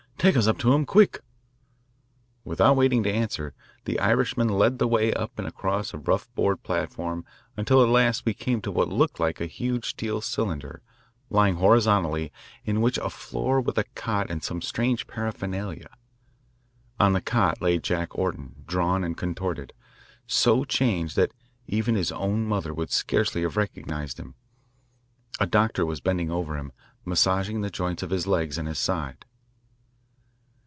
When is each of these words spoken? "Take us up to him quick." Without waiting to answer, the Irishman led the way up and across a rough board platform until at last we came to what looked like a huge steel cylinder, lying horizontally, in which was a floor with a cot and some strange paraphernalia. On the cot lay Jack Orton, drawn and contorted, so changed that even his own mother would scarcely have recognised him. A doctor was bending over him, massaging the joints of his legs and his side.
"Take 0.21 0.37
us 0.37 0.45
up 0.45 0.59
to 0.59 0.71
him 0.73 0.85
quick." 0.85 1.19
Without 2.43 2.75
waiting 2.75 3.01
to 3.01 3.11
answer, 3.11 3.55
the 3.85 3.99
Irishman 3.99 4.49
led 4.49 4.77
the 4.77 4.87
way 4.87 5.11
up 5.11 5.31
and 5.39 5.47
across 5.47 5.95
a 5.95 5.97
rough 5.97 6.31
board 6.35 6.61
platform 6.61 7.25
until 7.57 7.81
at 7.81 7.89
last 7.89 8.23
we 8.23 8.35
came 8.35 8.61
to 8.61 8.71
what 8.71 8.87
looked 8.87 9.19
like 9.19 9.41
a 9.41 9.47
huge 9.47 9.89
steel 9.89 10.21
cylinder, 10.21 10.83
lying 11.31 11.55
horizontally, 11.55 12.31
in 12.65 12.81
which 12.81 12.99
was 12.99 13.07
a 13.07 13.09
floor 13.09 13.59
with 13.61 13.79
a 13.79 13.83
cot 13.95 14.29
and 14.29 14.43
some 14.43 14.61
strange 14.61 15.07
paraphernalia. 15.07 15.89
On 16.99 17.13
the 17.13 17.21
cot 17.21 17.59
lay 17.59 17.79
Jack 17.79 18.15
Orton, 18.15 18.63
drawn 18.67 19.03
and 19.03 19.17
contorted, 19.17 19.73
so 20.27 20.63
changed 20.63 21.15
that 21.15 21.31
even 21.65 21.95
his 21.95 22.11
own 22.11 22.45
mother 22.45 22.75
would 22.75 22.91
scarcely 22.91 23.41
have 23.41 23.57
recognised 23.57 24.19
him. 24.19 24.35
A 25.39 25.47
doctor 25.47 25.83
was 25.83 25.99
bending 25.99 26.29
over 26.29 26.57
him, 26.59 26.73
massaging 27.05 27.61
the 27.61 27.71
joints 27.71 28.03
of 28.03 28.11
his 28.11 28.27
legs 28.27 28.59
and 28.59 28.67
his 28.67 28.77
side. 28.77 29.25